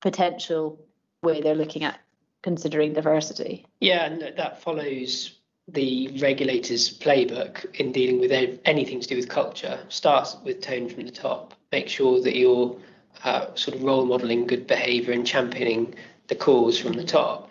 potential 0.00 0.80
way 1.22 1.40
they're 1.40 1.54
looking 1.54 1.84
at 1.84 1.98
considering 2.44 2.92
diversity. 2.92 3.64
Yeah, 3.80 4.04
and 4.04 4.20
that 4.36 4.60
follows 4.62 5.32
the 5.66 6.08
regulator's 6.20 6.96
playbook 6.98 7.64
in 7.76 7.90
dealing 7.90 8.20
with 8.20 8.30
anything 8.66 9.00
to 9.00 9.08
do 9.08 9.16
with 9.16 9.30
culture. 9.30 9.80
Starts 9.88 10.36
with 10.44 10.60
tone 10.60 10.90
from 10.90 11.06
the 11.06 11.10
top. 11.10 11.54
Make 11.72 11.88
sure 11.88 12.20
that 12.20 12.36
you're 12.36 12.76
uh, 13.24 13.54
sort 13.54 13.76
of 13.76 13.82
role 13.82 14.04
modeling 14.04 14.46
good 14.46 14.66
behavior 14.66 15.14
and 15.14 15.26
championing 15.26 15.94
the 16.28 16.34
cause 16.34 16.78
from 16.78 16.92
the 16.92 17.04
top. 17.04 17.48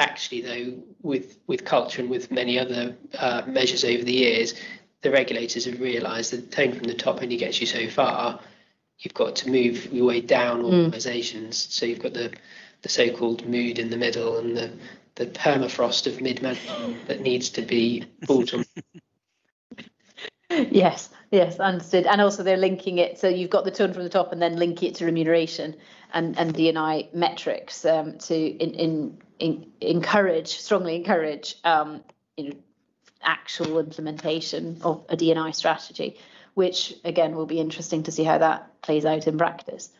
Actually, 0.00 0.40
though, 0.40 0.82
with 1.02 1.38
with 1.46 1.64
culture 1.64 2.02
and 2.02 2.10
with 2.10 2.32
many 2.32 2.58
other 2.58 2.96
uh, 3.16 3.42
measures 3.46 3.84
over 3.84 4.02
the 4.02 4.12
years, 4.12 4.54
the 5.02 5.12
regulators 5.12 5.66
have 5.66 5.80
realised 5.80 6.32
that 6.32 6.50
the 6.50 6.56
tone 6.56 6.72
from 6.72 6.88
the 6.88 6.94
top 6.94 7.22
only 7.22 7.36
gets 7.36 7.60
you 7.60 7.68
so 7.68 7.86
far. 7.86 8.40
You've 8.98 9.14
got 9.14 9.36
to 9.36 9.50
move 9.50 9.92
your 9.92 10.06
way 10.06 10.20
down 10.20 10.60
hmm. 10.60 10.66
organisations. 10.66 11.56
Mm. 11.56 11.70
So 11.70 11.86
you've 11.86 12.02
got 12.02 12.14
the 12.14 12.32
the 12.84 12.88
so-called 12.88 13.44
mood 13.48 13.80
in 13.80 13.90
the 13.90 13.96
middle 13.96 14.38
and 14.38 14.56
the 14.56 14.70
the 15.16 15.26
permafrost 15.26 16.08
of 16.08 16.20
mid-management 16.20 17.06
that 17.06 17.20
needs 17.20 17.48
to 17.50 17.62
be 17.62 18.04
brought 18.26 18.52
on. 18.52 18.64
yes, 20.50 21.08
Yes, 21.34 21.58
understood. 21.58 22.06
And 22.06 22.20
also 22.20 22.44
they're 22.44 22.56
linking 22.56 22.98
it. 22.98 23.18
So 23.18 23.26
you've 23.26 23.50
got 23.50 23.64
the 23.64 23.72
tone 23.72 23.92
from 23.92 24.04
the 24.04 24.08
top 24.08 24.30
and 24.30 24.40
then 24.40 24.56
link 24.56 24.84
it 24.84 24.94
to 24.96 25.04
remuneration 25.04 25.74
and, 26.12 26.38
and 26.38 26.54
D&I 26.54 27.08
metrics 27.12 27.84
um, 27.84 28.18
to 28.18 28.36
in, 28.36 28.74
in, 28.74 29.18
in, 29.40 29.72
encourage, 29.80 30.60
strongly 30.60 30.94
encourage 30.94 31.56
um, 31.64 32.04
you 32.36 32.50
know, 32.50 32.56
actual 33.20 33.80
implementation 33.80 34.78
of 34.82 35.04
a 35.08 35.16
D&I 35.16 35.50
strategy, 35.50 36.20
which 36.54 36.94
again 37.04 37.34
will 37.34 37.46
be 37.46 37.58
interesting 37.58 38.04
to 38.04 38.12
see 38.12 38.22
how 38.22 38.38
that 38.38 38.80
plays 38.80 39.04
out 39.04 39.26
in 39.26 39.36
practice. 39.36 39.90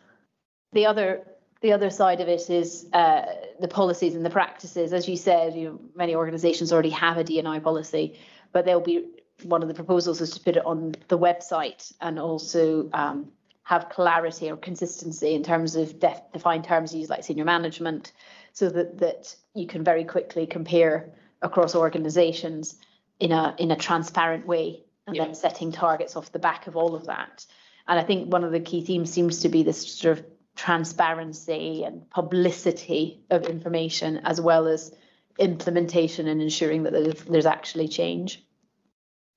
The 0.72 0.86
other 0.86 1.26
the 1.64 1.72
other 1.72 1.88
side 1.88 2.20
of 2.20 2.28
it 2.28 2.50
is 2.50 2.86
uh, 2.92 3.24
the 3.58 3.68
policies 3.68 4.14
and 4.14 4.22
the 4.22 4.28
practices. 4.28 4.92
As 4.92 5.08
you 5.08 5.16
said, 5.16 5.54
you 5.54 5.64
know, 5.70 5.80
many 5.96 6.14
organisations 6.14 6.70
already 6.74 6.90
have 6.90 7.16
a 7.16 7.24
D&I 7.24 7.58
policy, 7.60 8.18
but 8.52 8.66
they'll 8.66 8.82
be 8.82 9.06
one 9.44 9.62
of 9.62 9.68
the 9.68 9.74
proposals 9.74 10.20
is 10.20 10.32
to 10.32 10.40
put 10.40 10.58
it 10.58 10.66
on 10.66 10.94
the 11.08 11.18
website 11.18 11.90
and 12.02 12.18
also 12.18 12.90
um, 12.92 13.32
have 13.62 13.88
clarity 13.88 14.50
or 14.50 14.58
consistency 14.58 15.34
in 15.34 15.42
terms 15.42 15.74
of 15.74 15.98
def- 15.98 16.20
defined 16.34 16.64
terms 16.64 16.94
used 16.94 17.08
like 17.08 17.24
senior 17.24 17.46
management 17.46 18.12
so 18.52 18.68
that 18.68 18.98
that 18.98 19.34
you 19.54 19.66
can 19.66 19.82
very 19.82 20.04
quickly 20.04 20.46
compare 20.46 21.14
across 21.40 21.74
organizations 21.74 22.76
in 23.20 23.32
a 23.32 23.54
in 23.58 23.70
a 23.70 23.76
transparent 23.76 24.46
way 24.46 24.82
and 25.06 25.16
yeah. 25.16 25.24
then 25.24 25.34
setting 25.34 25.72
targets 25.72 26.14
off 26.14 26.30
the 26.30 26.38
back 26.38 26.66
of 26.66 26.76
all 26.76 26.94
of 26.94 27.06
that 27.06 27.44
and 27.88 27.98
i 27.98 28.02
think 28.02 28.30
one 28.32 28.44
of 28.44 28.52
the 28.52 28.60
key 28.60 28.84
themes 28.84 29.10
seems 29.10 29.40
to 29.40 29.48
be 29.48 29.62
this 29.62 29.98
sort 29.98 30.18
of 30.18 30.24
transparency 30.56 31.84
and 31.84 32.08
publicity 32.10 33.20
of 33.30 33.46
information 33.46 34.18
as 34.18 34.40
well 34.40 34.66
as 34.66 34.92
implementation 35.38 36.28
and 36.28 36.40
ensuring 36.40 36.84
that 36.84 36.92
there's, 36.92 37.22
there's 37.24 37.46
actually 37.46 37.88
change 37.88 38.44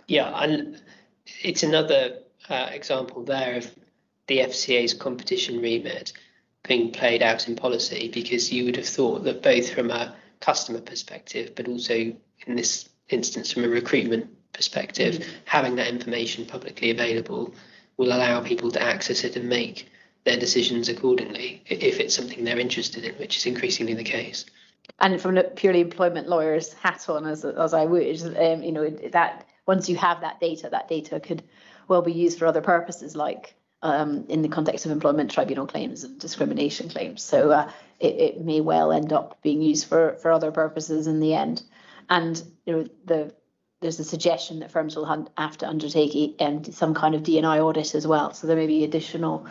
yeah, 0.08 0.30
and 0.42 0.82
it's 1.42 1.64
another 1.64 2.20
uh, 2.50 2.70
example 2.72 3.24
there 3.24 3.58
of 3.58 3.70
the 4.28 4.40
FCA's 4.40 4.94
competition 4.94 5.62
remit 5.62 6.14
being 6.64 6.92
played 6.92 7.22
out 7.22 7.48
in 7.48 7.56
policy 7.56 8.10
because 8.14 8.52
you 8.52 8.66
would 8.66 8.76
have 8.76 8.88
thought 8.88 9.24
that 9.24 9.44
both 9.44 9.72
from 9.72 9.92
a 9.92 10.16
customer 10.40 10.82
perspective, 10.82 11.54
but 11.56 11.68
also 11.68 11.94
in 11.94 12.56
this 12.56 12.90
instance 13.10 13.52
from 13.52 13.64
a 13.64 13.70
recruitment 13.70 14.30
perspective, 14.54 15.16
mm-hmm. 15.16 15.32
having 15.46 15.76
that 15.76 15.88
information 15.88 16.46
publicly 16.46 16.90
available 16.92 17.54
will 17.98 18.08
allow 18.08 18.42
people 18.42 18.72
to 18.72 18.82
access 18.82 19.24
it 19.24 19.36
and 19.36 19.50
make 19.50 19.90
their 20.28 20.38
decisions 20.38 20.90
accordingly 20.90 21.64
if 21.68 22.00
it's 22.00 22.14
something 22.14 22.44
they're 22.44 22.60
interested 22.60 23.06
in, 23.06 23.16
which 23.16 23.38
is 23.38 23.46
increasingly 23.46 23.94
the 23.94 24.04
case. 24.04 24.46
And 25.00 25.22
from 25.22 25.38
a 25.38 25.44
purely 25.44 25.82
employment 25.82 26.28
lawyer's 26.28 26.74
hat 26.74 27.08
on, 27.10 27.26
as 27.26 27.46
as 27.46 27.74
I 27.74 27.86
would, 27.86 28.22
um, 28.38 28.62
you 28.62 28.72
know 28.72 28.90
that 28.90 29.48
once 29.66 29.90
you 29.90 29.96
have 29.96 30.22
that 30.22 30.40
data, 30.40 30.70
that 30.70 30.88
data 30.88 31.20
could 31.20 31.44
well 31.88 32.02
be 32.02 32.14
used 32.14 32.38
for 32.38 32.46
other 32.46 32.62
purposes, 32.62 33.16
like 33.16 33.56
um, 33.82 34.26
in 34.28 34.42
the 34.42 34.50
context 34.50 34.86
of 34.86 34.92
employment 34.92 35.32
tribunal 35.32 35.68
claims 35.68 36.04
and 36.04 36.20
discrimination 36.20 36.90
claims. 36.90 37.22
So 37.22 37.52
uh, 37.52 37.72
it, 38.00 38.16
it, 38.16 38.42
may 38.42 38.60
well 38.60 38.92
end 38.92 39.14
up 39.14 39.38
being 39.44 39.62
used 39.62 39.88
for, 39.88 40.18
for 40.22 40.32
other 40.32 40.52
purposes 40.52 41.06
in 41.08 41.20
the 41.20 41.36
end. 41.36 41.64
And 42.10 42.42
you 42.66 42.74
know, 42.74 42.88
the 43.06 43.34
there's 43.82 44.00
a 44.00 44.04
suggestion 44.04 44.60
that 44.60 44.72
firms 44.72 44.96
will 44.96 45.06
have 45.38 45.58
to 45.60 45.68
undertake 45.68 46.36
um, 46.40 46.64
some 46.64 46.96
kind 46.96 47.14
of 47.14 47.22
D&I 47.22 47.60
audit 47.60 47.94
as 47.94 48.08
well. 48.08 48.34
So 48.34 48.48
there 48.48 48.56
may 48.56 48.66
be 48.66 48.84
additional 48.84 49.46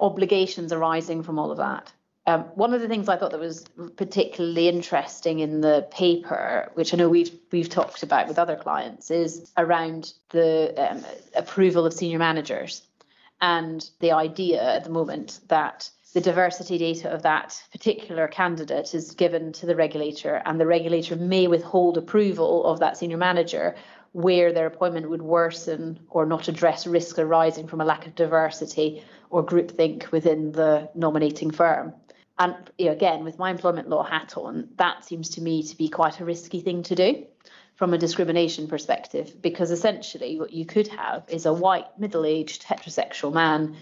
obligations 0.00 0.72
arising 0.72 1.22
from 1.22 1.38
all 1.38 1.50
of 1.50 1.58
that. 1.58 1.92
Um, 2.26 2.42
one 2.54 2.74
of 2.74 2.80
the 2.80 2.88
things 2.88 3.08
I 3.08 3.16
thought 3.16 3.30
that 3.32 3.40
was 3.40 3.64
particularly 3.96 4.68
interesting 4.68 5.40
in 5.40 5.62
the 5.62 5.88
paper, 5.90 6.70
which 6.74 6.92
I 6.92 6.96
know 6.96 7.08
we've 7.08 7.30
we've 7.50 7.68
talked 7.68 8.02
about 8.02 8.28
with 8.28 8.38
other 8.38 8.56
clients, 8.56 9.10
is 9.10 9.50
around 9.56 10.12
the 10.28 10.74
um, 10.76 11.04
approval 11.34 11.86
of 11.86 11.94
senior 11.94 12.18
managers, 12.18 12.82
and 13.40 13.88
the 14.00 14.12
idea 14.12 14.62
at 14.62 14.84
the 14.84 14.90
moment 14.90 15.40
that 15.48 15.90
the 16.12 16.20
diversity 16.20 16.76
data 16.76 17.08
of 17.08 17.22
that 17.22 17.62
particular 17.72 18.28
candidate 18.28 18.94
is 18.94 19.12
given 19.12 19.52
to 19.52 19.66
the 19.66 19.76
regulator, 19.76 20.42
and 20.44 20.60
the 20.60 20.66
regulator 20.66 21.16
may 21.16 21.46
withhold 21.46 21.96
approval 21.96 22.66
of 22.66 22.80
that 22.80 22.98
senior 22.98 23.16
manager 23.16 23.74
where 24.12 24.52
their 24.52 24.66
appointment 24.66 25.08
would 25.08 25.22
worsen 25.22 26.00
or 26.10 26.26
not 26.26 26.48
address 26.48 26.86
risk 26.86 27.18
arising 27.18 27.66
from 27.68 27.80
a 27.80 27.84
lack 27.84 28.06
of 28.06 28.14
diversity 28.14 29.04
or 29.30 29.44
groupthink 29.44 30.10
within 30.10 30.52
the 30.52 30.90
nominating 30.94 31.50
firm. 31.50 31.92
And 32.38 32.56
you 32.78 32.86
know, 32.86 32.92
again, 32.92 33.22
with 33.22 33.38
my 33.38 33.50
employment 33.50 33.88
law 33.88 34.02
hat 34.02 34.36
on, 34.36 34.68
that 34.76 35.04
seems 35.04 35.28
to 35.30 35.42
me 35.42 35.62
to 35.62 35.76
be 35.76 35.88
quite 35.88 36.20
a 36.20 36.24
risky 36.24 36.60
thing 36.60 36.82
to 36.84 36.94
do 36.94 37.26
from 37.76 37.94
a 37.94 37.98
discrimination 37.98 38.66
perspective, 38.66 39.40
because 39.40 39.70
essentially 39.70 40.38
what 40.38 40.52
you 40.52 40.66
could 40.66 40.88
have 40.88 41.24
is 41.28 41.46
a 41.46 41.52
white, 41.52 41.86
middle 41.98 42.26
aged, 42.26 42.64
heterosexual 42.64 43.32
man 43.32 43.76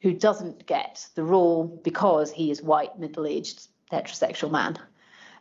who 0.00 0.12
doesn't 0.12 0.66
get 0.66 1.06
the 1.14 1.22
role 1.22 1.80
because 1.84 2.32
he 2.32 2.50
is 2.50 2.62
white, 2.62 2.98
middle 2.98 3.26
aged, 3.26 3.66
heterosexual 3.90 4.50
man 4.50 4.78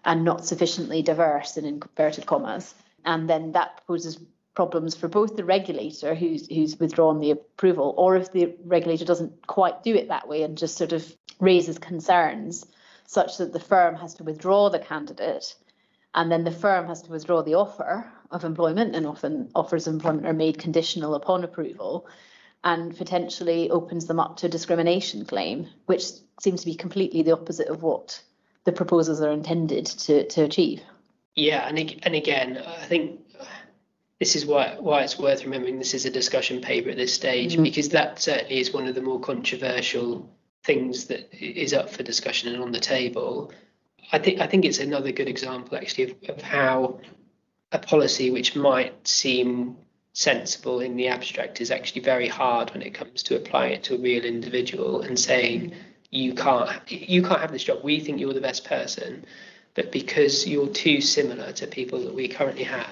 and 0.03 0.23
not 0.23 0.45
sufficiently 0.45 1.01
diverse 1.01 1.57
in 1.57 1.65
inverted 1.65 2.25
commas. 2.25 2.73
And 3.05 3.29
then 3.29 3.53
that 3.53 3.81
poses 3.87 4.19
problems 4.53 4.95
for 4.95 5.07
both 5.07 5.35
the 5.35 5.45
regulator 5.45 6.13
who's 6.13 6.47
who's 6.47 6.79
withdrawn 6.79 7.19
the 7.19 7.31
approval 7.31 7.93
or 7.97 8.15
if 8.17 8.31
the 8.31 8.53
regulator 8.65 9.05
doesn't 9.05 9.47
quite 9.47 9.83
do 9.83 9.95
it 9.95 10.09
that 10.09 10.27
way 10.27 10.43
and 10.43 10.57
just 10.57 10.77
sort 10.77 10.91
of 10.91 11.15
raises 11.39 11.77
concerns 11.79 12.65
such 13.05 13.37
that 13.37 13.53
the 13.53 13.59
firm 13.59 13.95
has 13.95 14.13
to 14.13 14.23
withdraw 14.23 14.69
the 14.69 14.79
candidate 14.79 15.55
and 16.13 16.29
then 16.31 16.43
the 16.43 16.51
firm 16.51 16.85
has 16.87 17.01
to 17.01 17.11
withdraw 17.11 17.41
the 17.41 17.53
offer 17.53 18.11
of 18.29 18.43
employment 18.43 18.95
and 18.95 19.07
often 19.07 19.49
offers 19.55 19.87
of 19.87 19.93
employment 19.93 20.27
are 20.27 20.33
made 20.33 20.57
conditional 20.57 21.15
upon 21.15 21.43
approval 21.43 22.07
and 22.63 22.95
potentially 22.97 23.69
opens 23.69 24.05
them 24.05 24.19
up 24.19 24.35
to 24.35 24.47
a 24.47 24.49
discrimination 24.49 25.25
claim 25.25 25.67
which 25.85 26.03
seems 26.41 26.59
to 26.59 26.65
be 26.65 26.75
completely 26.75 27.21
the 27.23 27.31
opposite 27.31 27.69
of 27.69 27.83
what 27.83 28.21
the 28.65 28.71
proposals 28.71 29.21
are 29.21 29.31
intended 29.31 29.85
to, 29.85 30.27
to 30.27 30.43
achieve 30.43 30.81
yeah 31.35 31.67
and, 31.67 31.99
and 32.03 32.15
again 32.15 32.61
i 32.65 32.85
think 32.85 33.19
this 34.19 34.35
is 34.35 34.45
why 34.45 34.75
why 34.79 35.01
it's 35.01 35.17
worth 35.17 35.43
remembering 35.43 35.79
this 35.79 35.93
is 35.93 36.05
a 36.05 36.11
discussion 36.11 36.61
paper 36.61 36.89
at 36.89 36.97
this 36.97 37.13
stage 37.13 37.53
mm-hmm. 37.53 37.63
because 37.63 37.89
that 37.89 38.19
certainly 38.19 38.59
is 38.59 38.71
one 38.71 38.87
of 38.87 38.95
the 38.95 39.01
more 39.01 39.19
controversial 39.19 40.29
things 40.63 41.05
that 41.05 41.33
is 41.33 41.73
up 41.73 41.89
for 41.89 42.03
discussion 42.03 42.53
and 42.53 42.61
on 42.61 42.71
the 42.71 42.79
table. 42.79 43.51
I 44.11 44.19
think 44.19 44.39
I 44.39 44.47
think 44.47 44.65
it's 44.65 44.79
another 44.79 45.11
good 45.11 45.27
example 45.27 45.77
actually 45.77 46.11
of, 46.11 46.29
of 46.29 46.41
how 46.41 46.99
a 47.71 47.79
policy 47.79 48.31
which 48.31 48.55
might 48.55 49.07
seem 49.07 49.77
sensible 50.13 50.81
in 50.81 50.97
the 50.97 51.07
abstract 51.07 51.61
is 51.61 51.71
actually 51.71 52.01
very 52.01 52.27
hard 52.27 52.69
when 52.71 52.81
it 52.81 52.93
comes 52.93 53.23
to 53.23 53.37
applying 53.37 53.73
it 53.73 53.83
to 53.83 53.95
a 53.95 53.97
real 53.97 54.25
individual 54.25 55.01
and 55.01 55.17
saying 55.17 55.73
you 56.09 56.33
can't 56.33 56.91
you 56.91 57.23
can't 57.23 57.39
have 57.39 57.51
this 57.51 57.63
job 57.63 57.79
we 57.81 58.01
think 58.01 58.19
you're 58.19 58.33
the 58.33 58.41
best 58.41 58.65
person 58.65 59.25
but 59.73 59.91
because 59.91 60.47
you're 60.47 60.67
too 60.67 61.01
similar 61.01 61.51
to 61.53 61.67
people 61.67 62.01
that 62.03 62.13
we 62.13 62.27
currently 62.27 62.63
have 62.63 62.89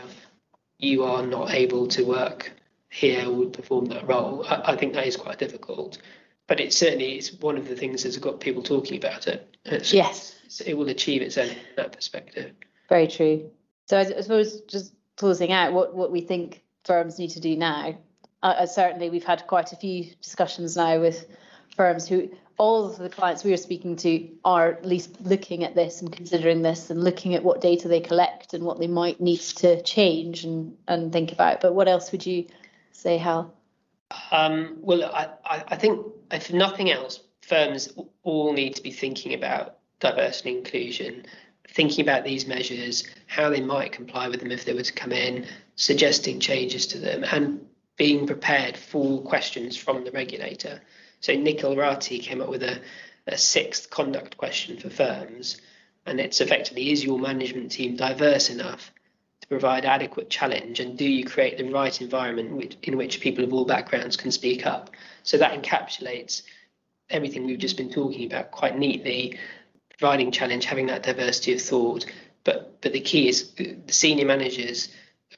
you 0.79 1.03
are 1.03 1.25
not 1.25 1.51
able 1.51 1.87
to 1.89 2.03
work 2.03 2.51
here 2.89 3.29
or 3.29 3.45
perform 3.47 3.85
that 3.85 4.07
role. 4.07 4.45
I, 4.47 4.71
I 4.71 4.75
think 4.77 4.93
that 4.93 5.05
is 5.05 5.17
quite 5.17 5.37
difficult. 5.37 5.99
But 6.47 6.59
it 6.59 6.73
certainly 6.73 7.17
is 7.17 7.33
one 7.33 7.57
of 7.57 7.67
the 7.67 7.75
things 7.75 8.03
that's 8.03 8.17
got 8.17 8.39
people 8.39 8.63
talking 8.63 8.97
about 8.97 9.27
it. 9.27 9.55
It's, 9.65 9.93
yes. 9.93 10.35
it 10.65 10.75
will 10.75 10.89
achieve 10.89 11.21
its 11.21 11.37
own 11.37 11.49
that 11.75 11.91
perspective. 11.91 12.53
Very 12.87 13.07
true. 13.07 13.51
So 13.87 13.97
I, 13.97 14.01
I 14.01 14.21
suppose 14.21 14.61
just 14.61 14.93
closing 15.15 15.51
out 15.51 15.73
what 15.73 15.93
what 15.93 16.11
we 16.11 16.21
think 16.21 16.63
firms 16.85 17.19
need 17.19 17.31
to 17.31 17.39
do 17.39 17.55
now. 17.55 17.99
Uh, 18.41 18.65
certainly, 18.65 19.09
we've 19.09 19.23
had 19.23 19.45
quite 19.45 19.73
a 19.73 19.75
few 19.75 20.05
discussions 20.21 20.77
now 20.77 20.99
with 20.99 21.27
firms 21.75 22.07
who 22.07 22.31
all 22.59 22.85
of 22.85 22.97
the 22.97 23.09
clients 23.09 23.43
we 23.43 23.53
are 23.53 23.57
speaking 23.57 23.95
to 23.95 24.29
are 24.45 24.73
at 24.73 24.85
least 24.85 25.19
looking 25.21 25.63
at 25.63 25.73
this 25.73 26.01
and 26.01 26.11
considering 26.11 26.61
this 26.61 26.89
and 26.89 27.03
looking 27.03 27.33
at 27.33 27.43
what 27.43 27.61
data 27.61 27.87
they 27.87 28.01
collect 28.01 28.53
and 28.53 28.63
what 28.63 28.79
they 28.79 28.87
might 28.87 29.19
need 29.19 29.39
to 29.39 29.81
change 29.81 30.43
and, 30.43 30.77
and 30.87 31.11
think 31.11 31.31
about. 31.31 31.61
But 31.61 31.73
what 31.73 31.87
else 31.87 32.11
would 32.11 32.25
you 32.25 32.45
say, 32.91 33.17
Hal? 33.17 33.53
Um, 34.31 34.77
well, 34.81 35.05
I, 35.05 35.29
I 35.67 35.75
think 35.75 36.05
if 36.31 36.53
nothing 36.53 36.91
else, 36.91 37.21
firms 37.41 37.91
all 38.23 38.53
need 38.53 38.75
to 38.75 38.83
be 38.83 38.91
thinking 38.91 39.33
about 39.33 39.77
diversity 39.99 40.49
and 40.49 40.57
inclusion 40.59 41.25
thinking 41.71 42.03
about 42.03 42.23
these 42.23 42.47
measures, 42.47 43.07
how 43.27 43.49
they 43.49 43.61
might 43.61 43.91
comply 43.91 44.27
with 44.27 44.39
them 44.39 44.51
if 44.51 44.65
they 44.65 44.73
were 44.73 44.83
to 44.83 44.93
come 44.93 45.11
in, 45.11 45.45
suggesting 45.75 46.39
changes 46.39 46.87
to 46.87 46.97
them, 46.97 47.23
and 47.31 47.65
being 47.95 48.25
prepared 48.25 48.77
for 48.77 49.21
questions 49.21 49.77
from 49.77 50.03
the 50.03 50.11
regulator. 50.11 50.81
So 51.21 51.33
Nikhil 51.33 51.75
Rathi 51.75 52.21
came 52.21 52.41
up 52.41 52.49
with 52.49 52.63
a, 52.63 52.81
a 53.27 53.37
sixth 53.37 53.89
conduct 53.89 54.37
question 54.37 54.77
for 54.77 54.89
firms, 54.89 55.59
and 56.05 56.19
it's 56.19 56.41
effectively 56.41 56.91
is 56.91 57.03
your 57.03 57.19
management 57.19 57.71
team 57.71 57.95
diverse 57.95 58.49
enough 58.49 58.91
to 59.41 59.47
provide 59.47 59.85
adequate 59.85 60.29
challenge, 60.29 60.79
and 60.79 60.97
do 60.97 61.05
you 61.05 61.25
create 61.25 61.57
the 61.57 61.69
right 61.69 62.01
environment 62.01 62.77
in 62.83 62.97
which 62.97 63.19
people 63.19 63.43
of 63.43 63.53
all 63.53 63.65
backgrounds 63.65 64.17
can 64.17 64.31
speak 64.31 64.65
up? 64.65 64.89
So 65.23 65.37
that 65.37 65.61
encapsulates 65.61 66.43
everything 67.09 67.45
we've 67.45 67.59
just 67.59 67.77
been 67.77 67.91
talking 67.91 68.25
about 68.25 68.51
quite 68.51 68.77
neatly 68.77 69.39
providing 69.97 70.31
challenge, 70.31 70.65
having 70.65 70.87
that 70.87 71.03
diversity 71.03 71.53
of 71.53 71.61
thought. 71.61 72.05
But 72.43 72.81
but 72.81 72.93
the 72.93 73.01
key 73.01 73.27
is 73.27 73.51
uh, 73.59 73.63
the 73.85 73.93
senior 73.93 74.25
managers, 74.25 74.89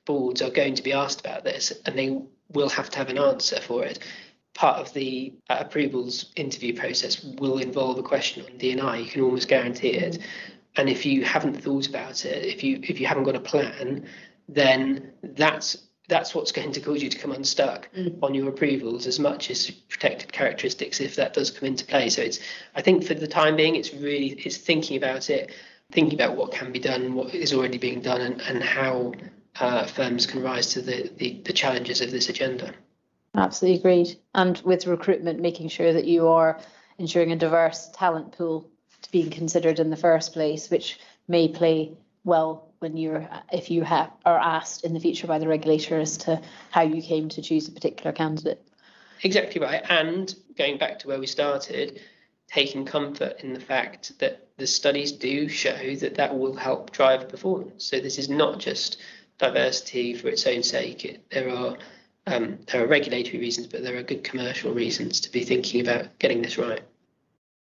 boards 0.05 0.41
are 0.41 0.51
going 0.51 0.75
to 0.75 0.83
be 0.83 0.93
asked 0.93 1.19
about 1.19 1.43
this, 1.43 1.73
and 1.85 1.97
they 1.97 2.21
will 2.49 2.69
have 2.69 2.89
to 2.91 2.97
have 2.97 3.09
an 3.09 3.17
answer 3.17 3.59
for 3.59 3.83
it. 3.83 3.99
Part 4.53 4.79
of 4.79 4.93
the 4.93 5.33
uh, 5.49 5.57
approvals 5.59 6.31
interview 6.35 6.75
process 6.77 7.23
will 7.23 7.59
involve 7.59 7.97
a 7.97 8.03
question 8.03 8.45
on 8.45 8.57
D&I. 8.57 8.97
You 8.97 9.09
can 9.09 9.21
almost 9.21 9.47
guarantee 9.47 9.89
it. 9.89 10.19
And 10.75 10.89
if 10.89 11.05
you 11.05 11.23
haven't 11.23 11.61
thought 11.61 11.87
about 11.87 12.25
it, 12.25 12.45
if 12.45 12.63
you 12.63 12.79
if 12.83 12.99
you 12.99 13.05
haven't 13.05 13.23
got 13.23 13.35
a 13.35 13.41
plan, 13.41 14.05
then 14.47 15.11
that's 15.21 15.77
that's 16.07 16.35
what's 16.35 16.51
going 16.51 16.71
to 16.73 16.81
cause 16.81 17.01
you 17.01 17.09
to 17.09 17.17
come 17.17 17.31
unstuck 17.31 17.89
mm. 17.95 18.17
on 18.21 18.33
your 18.33 18.49
approvals 18.49 19.07
as 19.07 19.19
much 19.19 19.49
as 19.49 19.69
protected 19.69 20.31
characteristics 20.31 20.99
if 20.99 21.15
that 21.15 21.33
does 21.33 21.51
come 21.51 21.67
into 21.67 21.85
play. 21.85 22.09
So 22.09 22.21
it's 22.21 22.39
I 22.75 22.81
think 22.81 23.05
for 23.05 23.13
the 23.13 23.27
time 23.27 23.55
being 23.55 23.75
it's 23.75 23.93
really 23.93 24.31
it's 24.31 24.57
thinking 24.57 24.97
about 24.97 25.29
it, 25.29 25.51
thinking 25.91 26.13
about 26.13 26.35
what 26.35 26.51
can 26.51 26.71
be 26.71 26.79
done, 26.79 27.15
what 27.15 27.33
is 27.33 27.53
already 27.53 27.77
being 27.77 28.01
done 28.01 28.21
and, 28.21 28.41
and 28.41 28.63
how 28.63 29.13
uh, 29.59 29.85
firms 29.85 30.25
can 30.25 30.41
rise 30.41 30.67
to 30.67 30.81
the, 30.81 31.11
the, 31.17 31.41
the 31.45 31.53
challenges 31.53 32.01
of 32.01 32.11
this 32.11 32.29
agenda. 32.29 32.73
Absolutely 33.35 33.79
agreed. 33.79 34.17
And 34.35 34.59
with 34.65 34.87
recruitment, 34.87 35.39
making 35.39 35.69
sure 35.69 35.93
that 35.93 36.05
you 36.05 36.27
are 36.27 36.59
ensuring 36.97 37.31
a 37.31 37.35
diverse 37.35 37.89
talent 37.93 38.33
pool 38.37 38.69
to 39.01 39.11
being 39.11 39.29
considered 39.29 39.79
in 39.79 39.89
the 39.89 39.97
first 39.97 40.33
place, 40.33 40.69
which 40.69 40.99
may 41.27 41.47
play 41.47 41.93
well 42.23 42.71
when 42.79 42.97
you're 42.97 43.27
if 43.51 43.71
you 43.71 43.83
have 43.83 44.11
are 44.25 44.37
asked 44.37 44.83
in 44.83 44.93
the 44.93 44.99
future 44.99 45.27
by 45.27 45.39
the 45.39 45.47
regulator 45.47 45.99
as 45.99 46.17
to 46.17 46.41
how 46.71 46.81
you 46.81 47.01
came 47.01 47.29
to 47.29 47.41
choose 47.41 47.67
a 47.67 47.71
particular 47.71 48.11
candidate. 48.11 48.61
Exactly 49.23 49.61
right. 49.61 49.83
And 49.89 50.33
going 50.57 50.77
back 50.77 50.99
to 50.99 51.07
where 51.07 51.19
we 51.19 51.27
started, 51.27 52.01
taking 52.47 52.85
comfort 52.85 53.39
in 53.41 53.53
the 53.53 53.59
fact 53.59 54.17
that 54.19 54.47
the 54.57 54.67
studies 54.67 55.11
do 55.11 55.47
show 55.47 55.95
that 55.95 56.15
that 56.15 56.37
will 56.37 56.55
help 56.55 56.91
drive 56.91 57.29
performance. 57.29 57.85
So 57.85 57.99
this 57.99 58.17
is 58.17 58.29
not 58.29 58.59
just 58.59 58.97
diversity 59.37 60.13
for 60.15 60.27
its 60.27 60.45
own 60.45 60.63
sake. 60.63 61.05
It, 61.05 61.29
there 61.29 61.49
are 61.49 61.77
um, 62.27 62.59
there 62.71 62.83
are 62.83 62.87
regulatory 62.87 63.39
reasons, 63.39 63.67
but 63.67 63.83
there 63.83 63.97
are 63.97 64.03
good 64.03 64.23
commercial 64.23 64.73
reasons 64.73 65.21
to 65.21 65.31
be 65.31 65.43
thinking 65.43 65.81
about 65.81 66.19
getting 66.19 66.41
this 66.41 66.57
right. 66.57 66.81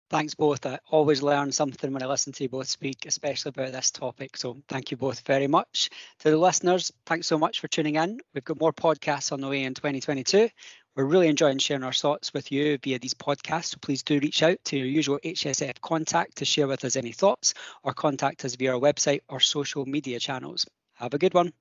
Thanks 0.08 0.34
both. 0.34 0.64
I 0.64 0.78
always 0.88 1.20
learn 1.20 1.50
something 1.50 1.92
when 1.92 2.02
I 2.02 2.06
listen 2.06 2.32
to 2.34 2.44
you 2.44 2.48
both 2.48 2.68
speak, 2.68 3.06
especially 3.06 3.48
about 3.48 3.72
this 3.72 3.90
topic. 3.90 4.36
So 4.36 4.62
thank 4.68 4.92
you 4.92 4.96
both 4.96 5.26
very 5.26 5.48
much. 5.48 5.90
To 6.20 6.30
the 6.30 6.36
listeners, 6.36 6.92
thanks 7.06 7.26
so 7.26 7.36
much 7.36 7.58
for 7.58 7.66
tuning 7.66 7.96
in. 7.96 8.20
We've 8.32 8.44
got 8.44 8.60
more 8.60 8.72
podcasts 8.72 9.32
on 9.32 9.40
the 9.40 9.48
way 9.48 9.64
in 9.64 9.74
2022. 9.74 10.48
We're 10.94 11.04
really 11.04 11.26
enjoying 11.26 11.58
sharing 11.58 11.82
our 11.82 11.92
thoughts 11.92 12.32
with 12.32 12.52
you 12.52 12.78
via 12.78 13.00
these 13.00 13.14
podcasts. 13.14 13.70
So 13.70 13.78
please 13.82 14.04
do 14.04 14.20
reach 14.20 14.44
out 14.44 14.58
to 14.66 14.76
your 14.76 14.86
usual 14.86 15.18
HSF 15.24 15.80
contact 15.80 16.36
to 16.36 16.44
share 16.44 16.68
with 16.68 16.84
us 16.84 16.94
any 16.94 17.12
thoughts 17.12 17.54
or 17.82 17.92
contact 17.92 18.44
us 18.44 18.54
via 18.54 18.74
our 18.74 18.80
website 18.80 19.20
or 19.28 19.40
social 19.40 19.86
media 19.86 20.20
channels. 20.20 20.66
Have 20.94 21.14
a 21.14 21.18
good 21.18 21.34
one. 21.34 21.52